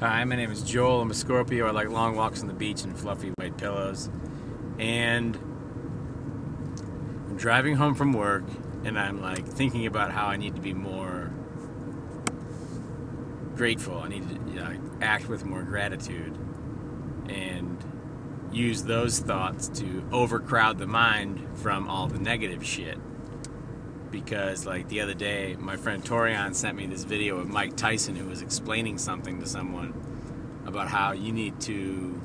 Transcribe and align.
Hi, 0.00 0.22
my 0.22 0.36
name 0.36 0.52
is 0.52 0.62
Joel. 0.62 1.00
I'm 1.00 1.10
a 1.10 1.14
Scorpio. 1.14 1.66
I 1.66 1.72
like 1.72 1.88
long 1.88 2.14
walks 2.14 2.40
on 2.40 2.46
the 2.46 2.54
beach 2.54 2.84
and 2.84 2.96
fluffy 2.96 3.32
white 3.36 3.58
pillows. 3.58 4.08
And 4.78 5.34
I'm 7.26 7.36
driving 7.36 7.74
home 7.74 7.96
from 7.96 8.12
work 8.12 8.44
and 8.84 8.96
I'm 8.96 9.20
like 9.20 9.44
thinking 9.44 9.86
about 9.86 10.12
how 10.12 10.26
I 10.26 10.36
need 10.36 10.54
to 10.54 10.60
be 10.60 10.72
more 10.72 11.32
grateful. 13.56 13.98
I 13.98 14.06
need 14.06 14.28
to 14.28 14.34
you 14.34 14.60
know, 14.60 14.80
act 15.00 15.28
with 15.28 15.44
more 15.44 15.64
gratitude 15.64 16.32
and 17.28 17.84
use 18.52 18.84
those 18.84 19.18
thoughts 19.18 19.66
to 19.80 20.08
overcrowd 20.12 20.78
the 20.78 20.86
mind 20.86 21.44
from 21.54 21.88
all 21.88 22.06
the 22.06 22.20
negative 22.20 22.64
shit. 22.64 22.98
Because, 24.10 24.64
like 24.64 24.88
the 24.88 25.00
other 25.00 25.14
day, 25.14 25.56
my 25.58 25.76
friend 25.76 26.02
Torian 26.02 26.54
sent 26.54 26.76
me 26.76 26.86
this 26.86 27.04
video 27.04 27.38
of 27.38 27.48
Mike 27.48 27.76
Tyson 27.76 28.16
who 28.16 28.26
was 28.26 28.42
explaining 28.42 28.98
something 28.98 29.40
to 29.40 29.46
someone 29.46 29.92
about 30.66 30.88
how 30.88 31.12
you 31.12 31.32
need 31.32 31.60
to 31.60 32.20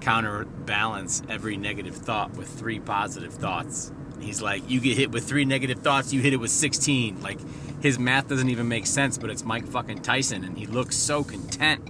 counterbalance 0.00 1.22
every 1.28 1.56
negative 1.56 1.94
thought 1.94 2.32
with 2.36 2.48
three 2.48 2.80
positive 2.80 3.32
thoughts. 3.32 3.92
He's 4.20 4.42
like, 4.42 4.68
you 4.68 4.80
get 4.80 4.96
hit 4.96 5.10
with 5.10 5.26
three 5.28 5.44
negative 5.44 5.78
thoughts, 5.78 6.12
you 6.12 6.20
hit 6.20 6.32
it 6.32 6.38
with 6.38 6.50
16. 6.50 7.22
Like, 7.22 7.40
his 7.82 7.98
math 7.98 8.28
doesn't 8.28 8.48
even 8.48 8.68
make 8.68 8.86
sense, 8.86 9.18
but 9.18 9.30
it's 9.30 9.44
Mike 9.44 9.66
fucking 9.66 10.02
Tyson, 10.02 10.44
and 10.44 10.56
he 10.56 10.66
looks 10.66 10.96
so 10.96 11.24
content. 11.24 11.88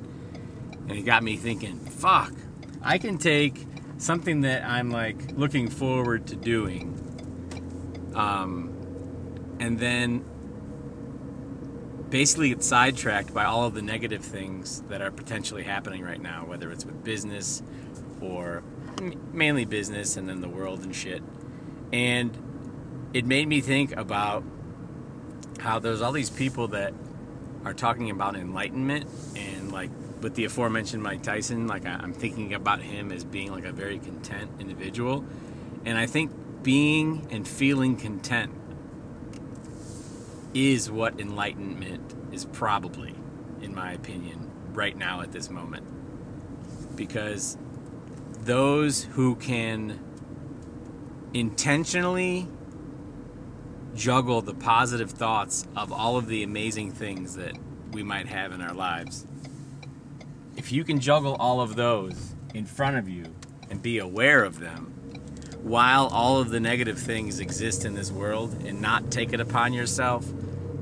And 0.88 0.92
it 0.92 1.02
got 1.02 1.23
me 1.23 1.37
thinking, 1.37 1.79
fuck, 1.79 2.32
I 2.82 2.98
can 2.98 3.18
take 3.18 3.66
something 3.98 4.40
that 4.42 4.65
I'm 4.65 4.90
like 4.90 5.32
looking 5.32 5.68
forward 5.68 6.26
to 6.29 6.37
doing, 6.37 6.98
um, 8.15 8.73
and 9.62 9.79
then 9.79 10.25
basically 12.11 12.48
get 12.48 12.65
sidetracked 12.65 13.33
by 13.33 13.45
all 13.45 13.65
of 13.65 13.75
the 13.75 13.80
negative 13.80 14.25
things 14.25 14.82
that 14.88 15.01
are 15.01 15.13
potentially 15.13 15.63
happening 15.63 16.02
right 16.02 16.21
now, 16.21 16.45
whether 16.45 16.73
it's 16.73 16.85
with 16.85 17.04
business 17.04 17.63
or 18.21 18.65
mainly 19.32 19.65
business 19.65 20.16
and 20.16 20.29
then 20.29 20.41
the 20.41 20.49
world 20.49 20.82
and 20.82 20.96
shit. 20.96 21.23
And 21.93 22.37
it 23.15 23.24
made 23.24 23.46
me 23.46 23.60
think 23.60 23.96
about 23.96 24.43
how 25.60 25.79
there's 25.79 26.02
all 26.02 26.10
these 26.10 26.29
people 26.29 26.66
that 26.69 26.93
are 27.65 27.73
talking 27.73 28.10
about 28.10 28.35
enlightenment 28.35 29.09
and 29.37 29.71
like 29.71 29.91
with 30.23 30.35
the 30.35 30.45
aforementioned 30.45 31.04
Mike 31.04 31.23
Tyson, 31.23 31.69
like 31.69 31.87
I'm 31.87 32.13
thinking 32.13 32.52
about 32.52 32.80
him 32.80 33.13
as 33.13 33.23
being 33.23 33.52
like 33.52 33.65
a 33.65 33.73
very 33.73 34.01
content 34.01 34.51
individual. 34.59 35.24
And 35.85 35.97
I 35.97 36.07
think 36.07 36.32
being 36.65 37.29
and 37.30 37.47
feeling 37.47 37.97
content 37.97 38.52
is 40.54 40.90
what 40.90 41.20
enlightenment 41.20 42.14
is 42.32 42.45
probably, 42.46 43.14
in 43.60 43.74
my 43.74 43.92
opinion, 43.92 44.50
right 44.72 44.96
now 44.96 45.20
at 45.20 45.32
this 45.32 45.50
moment. 45.50 45.86
Because 46.96 47.56
those 48.40 49.04
who 49.04 49.36
can 49.36 50.00
intentionally 51.32 52.48
juggle 53.95 54.40
the 54.40 54.54
positive 54.54 55.10
thoughts 55.10 55.66
of 55.76 55.92
all 55.92 56.16
of 56.16 56.26
the 56.26 56.42
amazing 56.42 56.92
things 56.92 57.36
that 57.36 57.56
we 57.92 58.02
might 58.02 58.26
have 58.26 58.52
in 58.52 58.60
our 58.60 58.74
lives. 58.74 59.26
If 60.56 60.73
you 60.73 60.84
can 60.84 61.00
juggle 61.00 61.34
all 61.36 61.60
of 61.60 61.76
those 61.76 62.34
in 62.54 62.66
front 62.66 62.96
of 62.96 63.08
you 63.08 63.34
and 63.70 63.82
be 63.82 63.98
aware 63.98 64.44
of 64.44 64.60
them, 64.60 64.92
while 65.62 66.06
all 66.09 66.41
of 66.41 66.50
the 66.50 66.60
negative 66.60 66.99
things 66.99 67.41
exist 67.41 67.84
in 67.84 67.94
this 67.94 68.10
world, 68.10 68.62
and 68.65 68.81
not 68.81 69.10
take 69.10 69.32
it 69.32 69.41
upon 69.41 69.72
yourself 69.72 70.27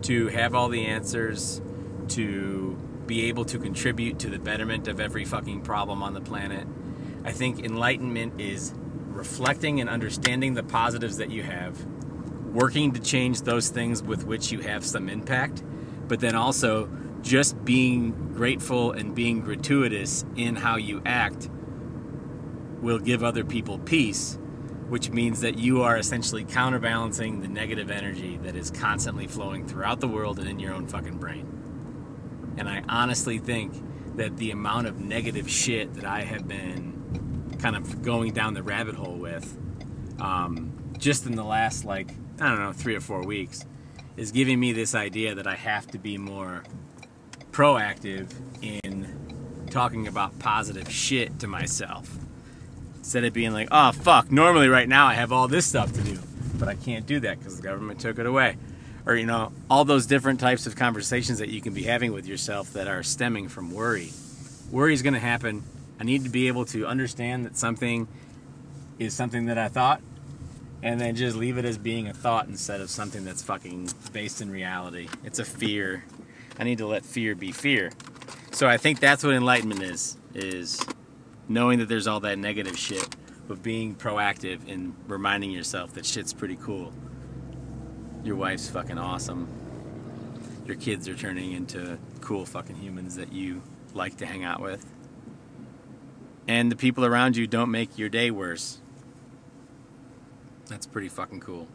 to 0.03 0.29
have 0.29 0.55
all 0.55 0.69
the 0.69 0.87
answers, 0.87 1.61
to 2.09 2.77
be 3.07 3.27
able 3.27 3.45
to 3.45 3.59
contribute 3.59 4.19
to 4.21 4.31
the 4.31 4.39
betterment 4.39 4.89
of 4.89 5.01
every 5.01 5.25
fucking 5.25 5.61
problem 5.63 6.03
on 6.03 6.15
the 6.15 6.21
planet, 6.21 6.67
I 7.25 7.33
think 7.33 7.65
enlightenment 7.65 8.41
is 8.41 8.73
reflecting 9.09 9.81
and 9.81 9.91
understanding 9.91 10.55
the 10.55 10.63
positives 10.63 11.19
that 11.19 11.31
you 11.31 11.43
have 11.43 11.85
working 12.53 12.93
to 12.93 13.01
change 13.01 13.43
those 13.43 13.69
things 13.69 14.03
with 14.03 14.27
which 14.27 14.51
you 14.51 14.61
have 14.61 14.85
some 14.85 15.09
impact, 15.09 15.63
but 16.09 16.21
then 16.21 16.35
also 16.35 16.91
just 17.23 17.65
being 17.65 18.33
grateful 18.35 18.93
and 18.93 19.15
being 19.15 19.41
gratuitous 19.41 20.25
in 20.37 20.57
how 20.57 20.77
you 20.77 21.01
act 21.07 21.49
will 22.81 22.99
give 22.99 23.23
other 23.23 23.45
people 23.45 23.79
peace, 23.79 24.39
which 24.91 25.09
means 25.11 25.41
that 25.41 25.57
you 25.57 25.83
are 25.83 25.97
essentially 25.97 26.45
counterbalancing 26.45 27.41
the 27.41 27.47
negative 27.47 27.93
energy 27.93 28.39
that 28.43 28.57
is 28.57 28.73
constantly 28.73 29.29
flowing 29.29 29.65
throughout 29.65 30.01
the 30.01 30.09
world 30.09 30.41
and 30.41 30.49
in 30.49 30.59
your 30.59 30.75
own 30.75 30.85
fucking 30.89 31.17
brain. 31.17 31.47
And 32.59 32.69
I 32.69 32.83
honestly 32.89 33.39
think 33.39 33.73
that 34.17 34.37
the 34.37 34.51
amount 34.51 34.89
of 34.89 34.99
negative 34.99 35.49
shit 35.49 35.95
that 35.95 36.05
I 36.05 36.23
have 36.23 36.49
been 36.49 37.57
kind 37.61 37.77
of 37.77 38.03
going 38.03 38.33
down 38.33 38.55
the 38.55 38.65
rabbit 38.65 38.97
hole 38.97 39.15
with, 39.15 39.57
um, 40.21 40.73
just 40.99 41.25
in 41.25 41.37
the 41.37 41.45
last 41.45 41.85
like 41.85 42.11
I 42.41 42.49
don't 42.49 42.59
know, 42.59 42.73
three 42.73 42.97
or 42.97 43.01
four 43.01 43.23
weeks, 43.25 43.65
is 44.17 44.33
giving 44.33 44.59
me 44.59 44.73
this 44.73 44.97
idea 44.97 45.37
that 45.37 45.47
I 45.47 45.55
have 45.55 45.87
to 45.93 45.99
be 45.99 46.19
more 46.19 46.65
proactive 47.53 48.33
in 48.61 49.69
talking 49.71 50.09
about 50.09 50.37
positive 50.41 50.91
shit 50.91 51.39
to 51.39 51.47
myself. 51.47 52.19
Instead 53.01 53.25
of 53.25 53.33
being 53.33 53.53
like, 53.53 53.69
oh 53.71 53.93
fuck, 53.93 54.31
normally 54.31 54.69
right 54.69 54.89
now 54.89 55.07
I 55.07 55.15
have 55.15 55.33
all 55.33 55.49
this 55.49 55.67
stuff 55.67 55.93
to 55.93 56.01
do, 56.03 56.19
but 56.59 56.69
I 56.69 56.75
can't 56.75 57.07
do 57.07 57.21
that 57.21 57.39
because 57.39 57.57
the 57.57 57.63
government 57.63 58.01
took 58.01 58.19
it 58.19 58.27
away. 58.27 58.57
Or, 59.07 59.17
you 59.17 59.27
know, 59.27 59.53
all 59.69 59.85
those 59.85 60.07
different 60.07 60.41
types 60.41 60.67
of 60.67 60.77
conversations 60.77 61.39
that 61.39 61.49
you 61.49 61.61
can 61.61 61.73
be 61.73 61.85
having 61.85 62.13
with 62.13 62.27
yourself 62.27 62.75
that 62.75 62.87
are 62.87 63.03
stemming 63.03 63.49
from 63.49 63.73
worry. 63.73 64.11
Worry 64.71 64.93
is 64.93 65.03
going 65.03 65.15
to 65.15 65.21
happen. 65.21 65.65
I 65.99 66.05
need 66.05 66.25
to 66.25 66.31
be 66.31 66.49
able 66.49 66.67
to 66.67 66.87
understand 66.87 67.47
that 67.47 67.57
something 67.57 68.07
is 68.99 69.15
something 69.15 69.47
that 69.47 69.57
I 69.59 69.69
thought 69.69 70.03
and 70.83 71.01
then 71.01 71.15
just 71.15 71.37
leave 71.37 71.59
it 71.59 71.65
as 71.65 71.79
being 71.79 72.09
a 72.09 72.13
thought 72.13 72.47
instead 72.49 72.81
of 72.81 72.91
something 72.91 73.25
that's 73.25 73.43
fucking 73.43 73.91
based 74.13 74.41
in 74.41 74.51
reality. 74.51 75.09
It's 75.25 75.39
a 75.39 75.45
fear. 75.45 76.05
I 76.59 76.65
need 76.65 76.79
to 76.79 76.87
let 76.87 77.05
fear 77.05 77.35
be 77.35 77.53
fear. 77.53 77.93
So 78.53 78.69
I 78.69 78.77
think 78.77 79.01
that's 79.01 79.25
what 79.25 79.35
enlightenment 79.35 79.83
is 79.83 80.17
is 80.35 80.81
knowing 81.51 81.79
that 81.81 81.89
there's 81.89 82.07
all 82.07 82.21
that 82.21 82.39
negative 82.39 82.79
shit 82.79 83.17
but 83.47 83.63
being 83.63 83.95
proactive 83.95 84.67
in 84.69 84.95
reminding 85.07 85.51
yourself 85.51 85.93
that 85.95 86.07
shit's 86.07 86.33
pretty 86.33 86.57
cool. 86.57 86.93
Your 88.25 88.37
wife's 88.37 88.71
fucking 88.71 88.97
awesome. 88.97 89.49
Your 90.67 90.77
kids 90.77 91.09
are 91.09 91.17
turning 91.17 91.53
into 91.53 91.99
cool 92.21 92.47
fucking 92.47 92.77
humans 92.77 93.17
that 93.17 93.33
you 93.33 93.61
like 93.93 94.17
to 94.19 94.27
hang 94.27 94.45
out 94.45 94.61
with. 94.61 94.87
And 96.47 96.71
the 96.71 96.77
people 96.77 97.05
around 97.05 97.37
you 97.37 97.47
don't 97.47 97.71
make 97.71 97.99
your 97.99 98.09
day 98.09 98.31
worse 98.31 98.81
that's 100.71 100.87
pretty 100.87 101.09
fucking 101.09 101.41
cool. 101.41 101.67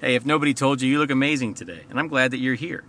Hey, 0.00 0.14
if 0.14 0.24
nobody 0.24 0.54
told 0.54 0.82
you, 0.82 0.90
you 0.90 0.98
look 0.98 1.10
amazing 1.10 1.54
today, 1.54 1.84
and 1.88 1.98
I'm 1.98 2.06
glad 2.06 2.30
that 2.30 2.38
you're 2.38 2.54
here. 2.54 2.84